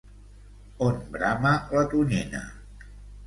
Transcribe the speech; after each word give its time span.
On 0.85 0.97
brama 1.17 1.51
la 1.75 1.83
tonyina. 1.91 2.41